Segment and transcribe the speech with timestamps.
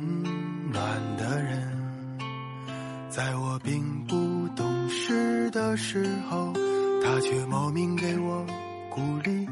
[0.00, 0.82] 温暖
[1.16, 1.60] 的人，
[3.10, 6.52] 在我并不懂事的时候，
[7.02, 8.46] 他却莫名给我
[8.88, 9.46] 鼓励。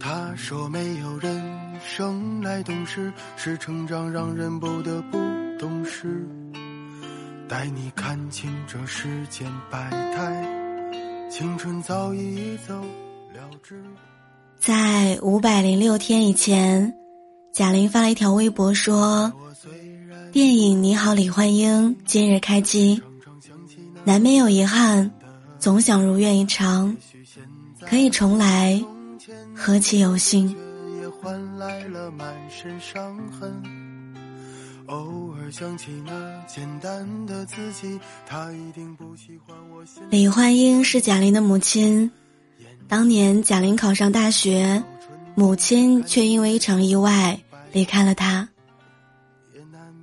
[0.00, 1.42] 他说：“没有人
[1.80, 5.18] 生来懂事，是成长让人不得不
[5.58, 6.26] 懂事。”
[7.46, 12.74] 带你看清这世间百态，青春早已走
[13.34, 13.82] 了之。
[14.58, 16.94] 在五百零六天以前，
[17.58, 19.32] 贾玲发了一条微博说
[20.30, 23.02] ：“电影《你好，李焕英》今日开机，
[24.04, 25.10] 难免有遗憾，
[25.58, 26.96] 总想如愿以偿，
[27.80, 28.80] 可以重来，
[29.56, 30.46] 何其有幸。”
[31.02, 33.52] 也换来了满身伤痕。
[34.86, 36.12] 偶尔想起那
[36.46, 39.82] 简单的自己，他一定不喜欢我。
[40.10, 42.08] 李焕英是贾玲的母亲，
[42.86, 44.80] 当年贾玲考上大学，
[45.34, 47.36] 母亲却因为一场意外
[47.72, 48.48] 离开了他。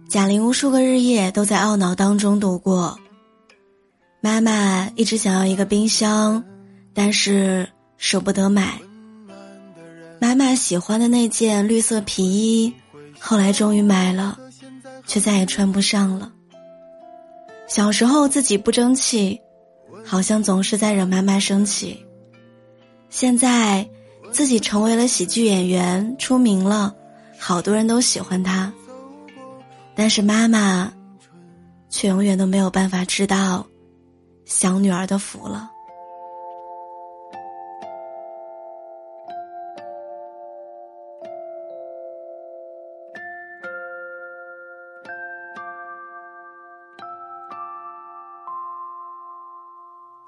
[0.10, 2.98] 贾玲无数个日夜都在懊恼当中度过。
[4.22, 6.44] 妈妈一直想要一个冰箱，
[6.94, 8.80] 但是舍不得买。
[10.20, 12.74] 妈妈喜欢的那件绿色皮衣，
[13.20, 14.40] 后来终于买了。
[15.08, 16.32] 却再也穿不上了。
[17.68, 19.40] 小时候自己不争气，
[20.04, 22.04] 好像总是在惹妈妈生气。
[23.12, 23.88] 现在
[24.32, 26.96] 自己成为了喜剧演员，出名了，
[27.40, 28.72] 好多人都喜欢他。
[29.96, 30.92] 但是妈妈，
[31.90, 33.66] 却永远都没有办法知道，
[34.46, 35.72] 想女儿的福了。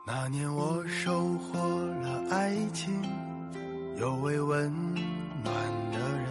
[0.06, 3.01] 那年我收获了爱情，
[3.97, 4.73] 有位温
[5.44, 5.53] 暖
[5.91, 6.27] 的人。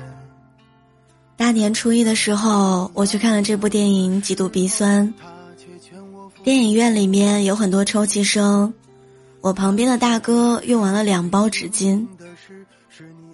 [1.46, 5.14] 大年初一的时候，我去看了这部电影，几度鼻酸。
[6.42, 8.74] 电影院里面有很多抽泣声，
[9.40, 12.04] 我旁边的大哥用完了两包纸巾。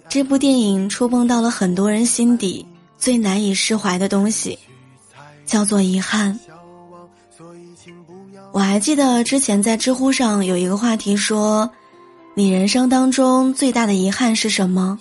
[0.07, 2.63] 这部电影触碰到了很多人心底
[2.99, 4.59] 最难以释怀的东西，
[5.43, 6.39] 叫做遗憾。
[8.51, 11.67] 我还记得之前在知乎上有一个话题说
[12.37, 14.99] ：“你人生当中最大的遗憾是什么？”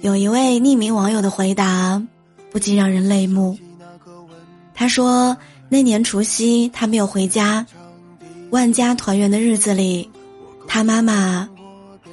[0.00, 2.02] 有一位匿名网友的回答
[2.50, 3.58] 不禁让人泪目。
[4.74, 5.36] 他说
[5.68, 7.66] ：“那年除夕他没有回家，
[8.50, 10.10] 万家团圆的日子里，
[10.66, 11.48] 他妈妈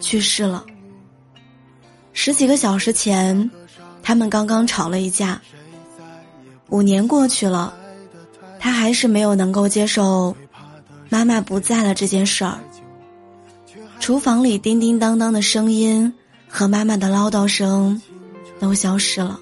[0.01, 0.65] 去世了。
[2.13, 3.49] 十几个小时前，
[4.03, 5.41] 他们刚刚吵了一架。
[6.69, 7.73] 五年过去了。”
[8.59, 10.35] 他还是没有能够接受
[11.09, 12.57] 妈妈不在了这件事儿。
[13.99, 16.11] 厨房里叮叮当当的声音
[16.57, 18.01] 和妈妈的唠叨声
[18.59, 19.39] 都消失了。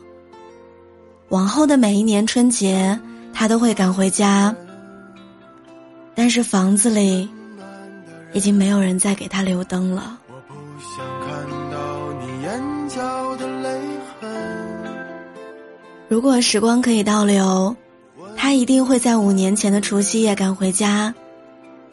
[1.29, 2.99] 往后的每一年春节，
[3.33, 4.53] 他都会赶回家，
[6.13, 7.29] 但是房子里
[8.33, 10.19] 已经没有人再给他留灯了。
[16.09, 17.73] 如果时光可以倒流。
[18.37, 21.13] 他一定会在五年前的除夕夜赶回家，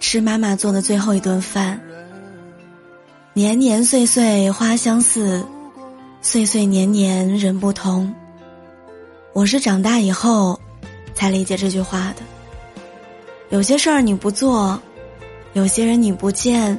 [0.00, 1.80] 吃妈妈做的最后一顿饭。
[3.34, 5.42] 年年岁岁花相似，
[6.20, 8.14] 岁岁年年人不同。
[9.32, 10.60] 我是长大以后，
[11.14, 12.22] 才理解这句话的。
[13.48, 14.78] 有些事儿你不做，
[15.54, 16.78] 有些人你不见，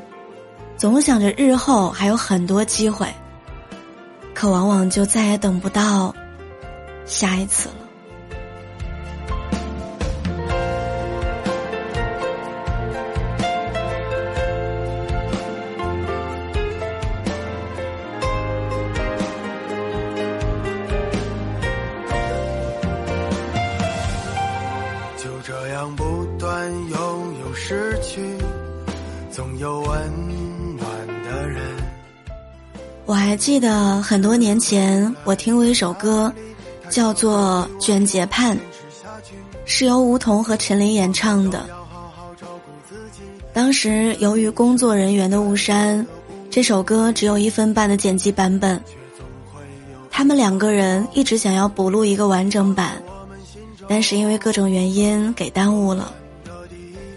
[0.78, 3.12] 总想着日后还有很多机会，
[4.36, 6.14] 可往往就再也等不到
[7.04, 7.83] 下一次了。
[33.34, 36.32] 还记得很多年前，我听过一首歌，
[36.88, 38.56] 叫做《卷睫盼》，
[39.66, 41.68] 是由吴彤和陈琳演唱的。
[43.52, 46.06] 当时由于工作人员的误删，
[46.52, 48.80] 这首歌只有一分半的剪辑版本。
[50.12, 53.02] 他们两个人一直想要补录一个完整版，
[53.88, 56.14] 但是因为各种原因给耽误了。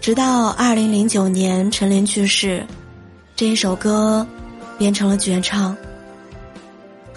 [0.01, 2.65] 直到二零零九年陈琳去世，
[3.35, 4.25] 这一首歌
[4.79, 5.77] 变成了绝唱。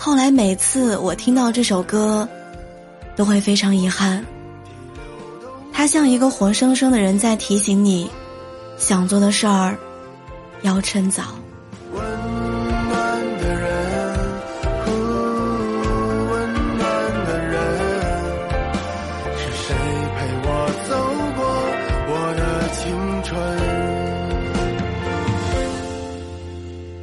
[0.02, 2.26] 后来每次我听到这首歌
[3.14, 4.24] 都会非常遗憾，
[5.74, 8.10] 他像一个活生生的人在提醒你，
[8.78, 9.76] 想做的事儿
[10.62, 11.24] 要趁早。
[11.92, 12.02] 温
[12.88, 13.68] 暖的人，
[16.30, 16.88] 温暖
[17.26, 17.60] 的人。
[19.36, 19.74] 是谁
[20.16, 20.16] 陪
[20.46, 20.48] 我
[20.88, 20.96] 走
[21.36, 21.44] 过
[22.08, 22.40] 我的
[22.72, 22.80] 青
[23.22, 23.36] 春？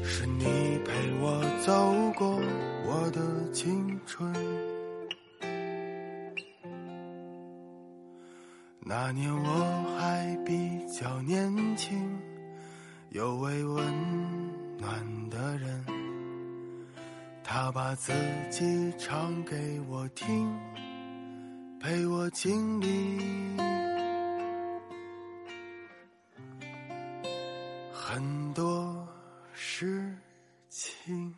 [0.04, 0.44] 是你
[0.84, 0.90] 陪
[1.22, 2.07] 我走。
[4.18, 4.34] 春。
[8.80, 12.20] 那年我还比较年轻，
[13.10, 13.86] 有位温
[14.80, 15.86] 暖的人，
[17.44, 18.12] 他把自
[18.50, 20.52] 己唱给我听，
[21.80, 23.20] 陪我经历
[27.94, 29.08] 很多
[29.54, 30.12] 事
[30.70, 31.36] 情。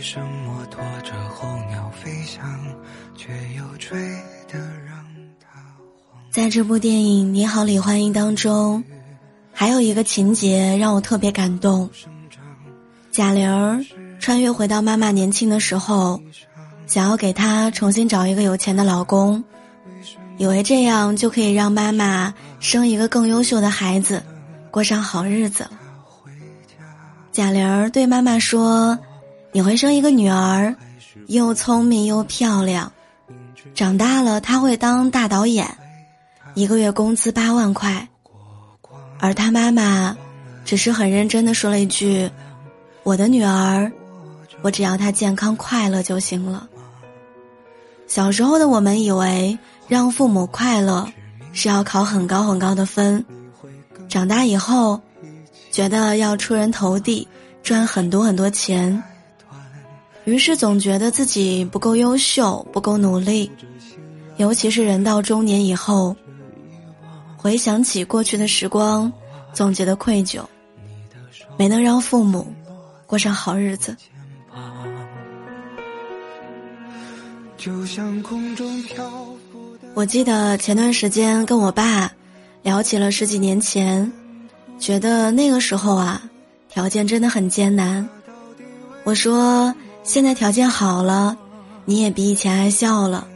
[0.00, 2.42] 为什么拖着候鸟飞翔，
[3.14, 4.00] 却又吹
[4.48, 5.04] 得让
[5.38, 5.60] 它。
[6.30, 8.82] 在这部电影《你好，李焕英》当中，
[9.52, 11.90] 还有一个情节让我特别感动。
[13.12, 13.84] 贾玲儿
[14.18, 16.18] 穿越回到妈妈年轻的时候，
[16.86, 19.44] 想要给她重新找一个有钱的老公，
[20.38, 24.22] 以为这样就可以让妈妈生一个更优秀的孩子，
[24.70, 25.72] 过上好日子了。
[27.30, 28.98] 贾玲儿对妈妈说
[29.52, 30.74] ：“你会生一个女儿，
[31.26, 32.92] 又聪明又漂亮，
[33.74, 35.66] 长大了她会当大导演，
[36.54, 38.08] 一个月工资八万块。”
[39.18, 40.16] 而她妈妈
[40.64, 42.30] 只是很认真的说了一句
[43.02, 43.90] ：“我的女儿，
[44.62, 46.68] 我只要她健康快乐就行了。”
[48.06, 49.58] 小时候的我们以为
[49.88, 51.06] 让父母快乐
[51.52, 53.24] 是要考很高很高的分，
[54.08, 55.00] 长大以后。
[55.72, 57.28] 觉得要出人头地，
[57.62, 59.00] 赚很多很多钱，
[60.30, 63.50] 于是总觉得自己不够优秀，不够努力。
[64.36, 66.14] 尤其是人到中年以后，
[67.36, 69.12] 回想起过去的时光，
[69.52, 70.44] 总觉得愧疚，
[71.58, 72.46] 没能让父母
[73.06, 73.96] 过上好日子。
[79.94, 82.12] 我记得前段时间跟我爸
[82.62, 84.10] 聊起了十几年前。
[84.78, 86.22] 觉得那个时候啊，
[86.68, 88.08] 条件真的很艰难。
[89.04, 91.36] 我说现在条件好了，
[91.84, 93.26] 你也比以前爱笑了。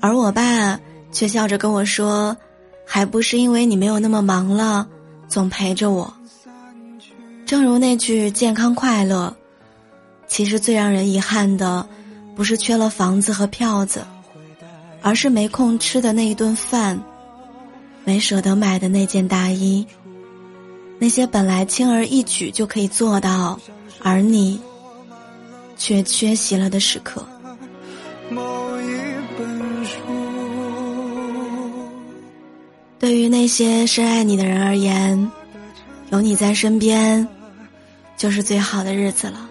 [0.00, 0.78] 而我爸
[1.12, 2.36] 却笑着跟我说，
[2.86, 4.86] 还不是因为你没有那么忙了，
[5.28, 6.12] 总陪着我。
[7.46, 9.34] 正如那句“健康快乐”，
[10.28, 11.86] 其实最让人遗憾的，
[12.36, 14.04] 不是缺了房子和票子，
[15.02, 17.00] 而是没空吃的那一顿饭，
[18.04, 19.86] 没舍得买的那件大衣。
[20.98, 23.58] 那些本来轻而易举就可以做到，
[24.02, 24.60] 而你
[25.80, 27.26] 却缺席了的时刻。
[28.28, 28.42] 某
[28.82, 28.84] 一
[29.38, 29.48] 本
[29.84, 29.96] 书
[32.98, 35.32] 对于那些深爱你的人而言，
[36.10, 37.26] 有你在身边，
[38.14, 39.48] 就是最好的日子了。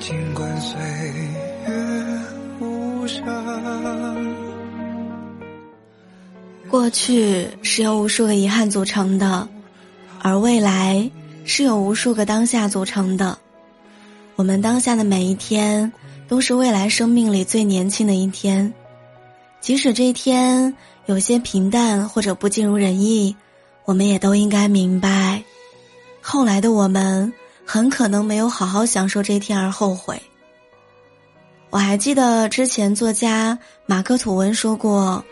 [0.00, 1.70] 尽管岁月
[2.58, 3.22] 无声。
[6.68, 9.46] 过去是由无数个遗憾组成的，
[10.22, 11.10] 而未来
[11.44, 13.38] 是由无数个当下组成的。
[14.36, 15.92] 我们当下的每一天，
[16.28, 18.72] 都是未来生命里最年轻的一天。
[19.60, 20.74] 即使这一天
[21.06, 23.36] 有些平淡或者不尽如人意，
[23.84, 25.42] 我们也都应该明白，
[26.20, 27.32] 后来的我们
[27.64, 30.20] 很可能没有好好享受这一天而后悔。
[31.70, 35.24] 我还记得之前作家马克吐温说过。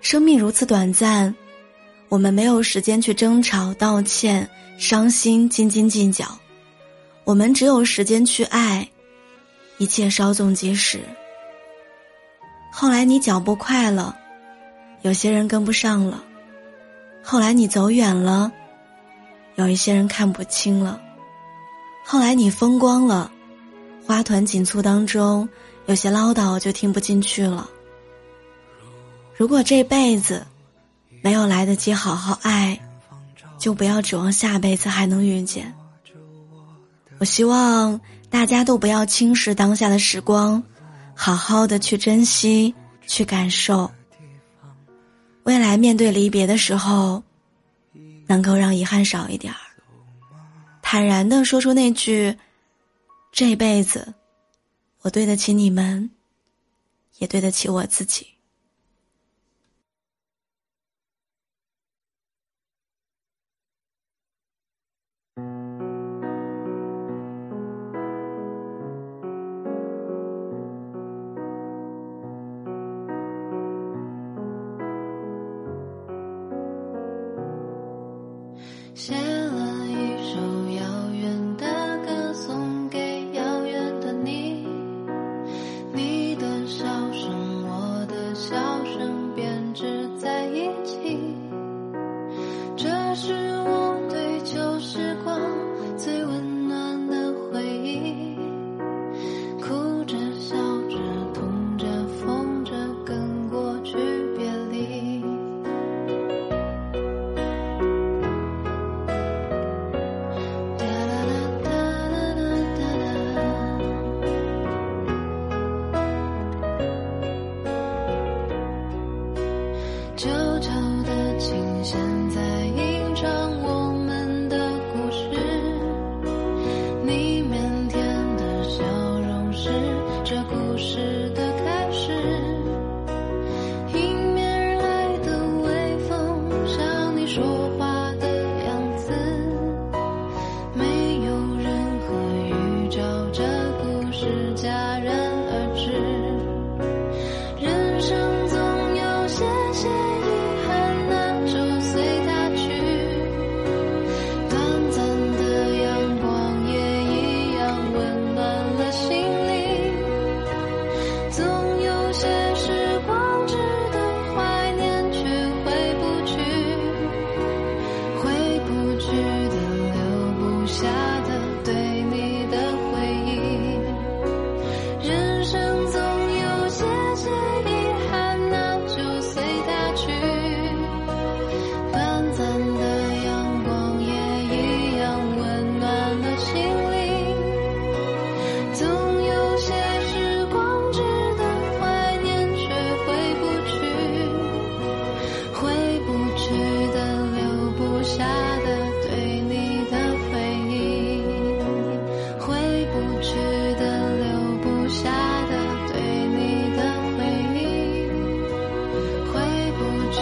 [0.00, 1.32] 生命如此短暂，
[2.12, 6.26] 我们没有时间去争吵、道歉、伤心、斤斤计较，
[7.24, 8.86] 我们只有时间去爱，
[9.78, 11.00] 一切稍纵即逝。
[12.70, 14.14] 后来你脚步快了，
[15.00, 16.18] 有些人跟不上了；
[17.22, 18.52] 后来你走远了，
[19.54, 21.00] 有一些人看不清了；
[22.04, 23.32] 后来你风光了，
[24.06, 25.48] 花团锦簇当中，
[25.86, 27.70] 有些唠叨就听不进去了。
[29.34, 30.46] 如果这辈子
[31.22, 32.78] 没有来得及好好爱，
[33.58, 35.72] 就不要指望下辈子还能遇见。
[37.18, 40.60] 我希望大家都不要轻视当下的时光，
[41.14, 42.74] 好好的去珍惜，
[43.06, 43.88] 去感受。
[45.44, 47.22] 未来面对离别的时候，
[48.26, 49.60] 能够让遗憾少一点儿，
[50.82, 52.36] 坦然的说出那句
[53.30, 54.12] ：“这辈子，
[55.02, 56.10] 我对得起你们，
[57.18, 58.26] 也对得起我自己。”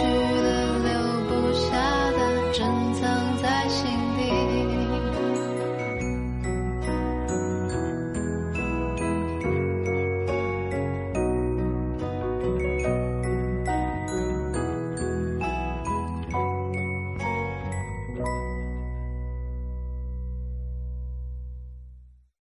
[0.01, 0.40] 去。